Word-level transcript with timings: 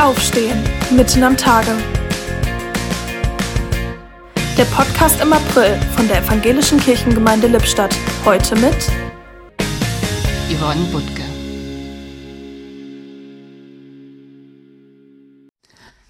Aufstehen, 0.00 0.58
mitten 0.90 1.22
am 1.22 1.36
Tage. 1.36 1.76
Der 4.56 4.64
Podcast 4.64 5.20
im 5.20 5.30
April 5.30 5.78
von 5.94 6.08
der 6.08 6.24
Evangelischen 6.24 6.80
Kirchengemeinde 6.80 7.48
Lippstadt. 7.48 7.94
Heute 8.24 8.56
mit 8.56 8.74
Yvonne 10.48 10.86
Butke. 10.90 11.22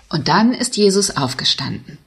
Und 0.08 0.28
dann 0.28 0.52
ist 0.52 0.76
Jesus 0.76 1.16
aufgestanden. 1.16 1.98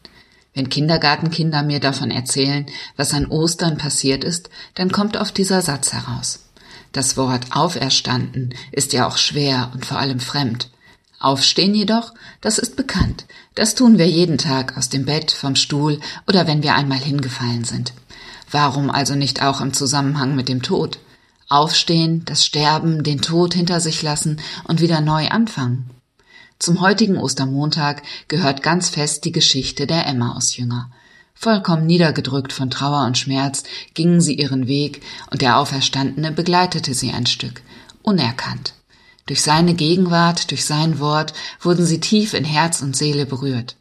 Wenn 0.53 0.69
Kindergartenkinder 0.69 1.63
mir 1.63 1.81
davon 1.81 2.11
erzählen, 2.11 2.65
was 2.95 3.13
an 3.13 3.25
Ostern 3.25 3.77
passiert 3.77 4.23
ist, 4.23 4.49
dann 4.75 4.89
kommt 4.89 5.17
oft 5.17 5.37
dieser 5.37 5.61
Satz 5.61 5.91
heraus. 5.91 6.45
Das 6.93 7.17
Wort 7.17 7.47
auferstanden 7.51 8.55
ist 8.71 8.93
ja 8.93 9.05
auch 9.05 9.17
schwer 9.17 9.69
und 9.73 9.85
vor 9.85 9.97
allem 9.97 10.21
fremd. 10.21 10.69
Aufstehen 11.23 11.73
jedoch, 11.73 12.13
das 12.41 12.57
ist 12.57 12.75
bekannt. 12.75 13.25
Das 13.55 13.75
tun 13.75 13.97
wir 13.97 14.09
jeden 14.09 14.37
Tag 14.37 14.77
aus 14.77 14.89
dem 14.89 15.05
Bett, 15.05 15.31
vom 15.31 15.55
Stuhl 15.55 16.01
oder 16.27 16.47
wenn 16.47 16.63
wir 16.63 16.75
einmal 16.75 16.99
hingefallen 16.99 17.63
sind. 17.63 17.93
Warum 18.51 18.91
also 18.91 19.15
nicht 19.15 19.41
auch 19.41 19.61
im 19.61 19.71
Zusammenhang 19.71 20.35
mit 20.35 20.49
dem 20.49 20.61
Tod? 20.61 20.99
Aufstehen, 21.47 22.25
das 22.25 22.45
Sterben, 22.45 23.03
den 23.03 23.21
Tod 23.21 23.53
hinter 23.53 23.79
sich 23.79 24.01
lassen 24.01 24.41
und 24.65 24.81
wieder 24.81 24.99
neu 24.99 25.29
anfangen. 25.29 25.89
Zum 26.59 26.81
heutigen 26.81 27.17
Ostermontag 27.17 28.03
gehört 28.27 28.61
ganz 28.61 28.89
fest 28.89 29.23
die 29.23 29.31
Geschichte 29.31 29.87
der 29.87 30.05
Emmausjünger. 30.05 30.91
Vollkommen 31.33 31.85
niedergedrückt 31.85 32.51
von 32.51 32.69
Trauer 32.69 33.05
und 33.05 33.17
Schmerz 33.17 33.63
gingen 33.93 34.19
sie 34.19 34.33
ihren 34.33 34.67
Weg 34.67 35.01
und 35.31 35.41
der 35.41 35.57
Auferstandene 35.57 36.33
begleitete 36.33 36.93
sie 36.93 37.11
ein 37.13 37.27
Stück, 37.27 37.61
unerkannt. 38.01 38.73
Durch 39.25 39.41
seine 39.41 39.73
Gegenwart, 39.73 40.51
durch 40.51 40.65
sein 40.65 40.99
Wort 40.99 41.33
wurden 41.61 41.85
sie 41.85 41.99
tief 41.99 42.33
in 42.33 42.43
Herz 42.43 42.81
und 42.81 42.95
Seele 42.95 43.25
berührt. 43.25 43.77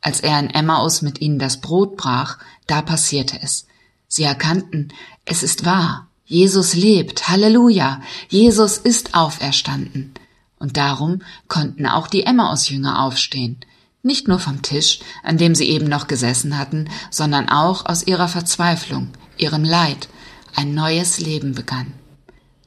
Als 0.00 0.20
er 0.20 0.38
in 0.40 0.50
Emmaus 0.50 1.02
mit 1.02 1.20
ihnen 1.20 1.38
das 1.38 1.60
Brot 1.60 1.96
brach, 1.96 2.38
da 2.66 2.82
passierte 2.82 3.38
es. 3.40 3.66
Sie 4.08 4.24
erkannten, 4.24 4.92
es 5.24 5.42
ist 5.42 5.64
wahr, 5.64 6.08
Jesus 6.24 6.74
lebt, 6.74 7.28
Halleluja, 7.28 8.00
Jesus 8.28 8.78
ist 8.78 9.14
auferstanden. 9.14 10.14
Und 10.58 10.76
darum 10.76 11.22
konnten 11.48 11.86
auch 11.86 12.06
die 12.06 12.24
Emmaus-Jünger 12.24 13.02
aufstehen. 13.02 13.58
Nicht 14.02 14.28
nur 14.28 14.38
vom 14.38 14.62
Tisch, 14.62 15.00
an 15.22 15.38
dem 15.38 15.54
sie 15.54 15.68
eben 15.68 15.86
noch 15.88 16.06
gesessen 16.08 16.58
hatten, 16.58 16.88
sondern 17.10 17.48
auch 17.48 17.86
aus 17.86 18.06
ihrer 18.06 18.28
Verzweiflung, 18.28 19.10
ihrem 19.36 19.62
Leid. 19.62 20.08
Ein 20.54 20.74
neues 20.74 21.20
Leben 21.20 21.54
begann. 21.54 21.92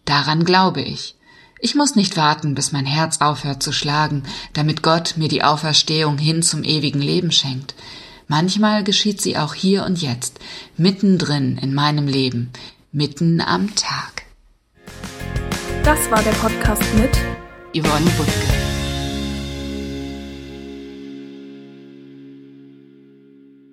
Daran 0.06 0.46
glaube 0.46 0.82
ich. 0.82 1.16
Ich 1.60 1.74
muss 1.76 1.96
nicht 1.96 2.18
warten, 2.18 2.54
bis 2.54 2.72
mein 2.72 2.86
Herz 2.86 3.22
aufhört 3.22 3.64
zu 3.64 3.72
schlagen, 3.72 4.24
damit 4.54 4.84
Gott 4.84 5.16
mir 5.18 5.30
die 5.30 5.44
Auferstehung 5.44 6.18
hin 6.18 6.44
zum 6.44 6.64
ewigen 6.64 7.02
Leben 7.02 7.32
schenkt. 7.32 7.76
Manchmal 8.28 8.84
geschieht 8.84 9.22
sie 9.22 9.38
auch 9.38 9.54
hier 9.54 9.86
und 9.86 10.02
jetzt, 10.02 10.40
mittendrin 10.78 11.58
in 11.58 11.74
meinem 11.74 12.08
Leben, 12.08 12.52
mitten 12.92 13.40
am 13.40 13.74
Tag. 13.76 14.24
Das 15.84 16.10
war 16.10 16.22
der 16.24 16.32
Podcast 16.32 16.84
mit 16.96 17.16
Yvonne 17.74 18.10
Butke. 18.18 18.65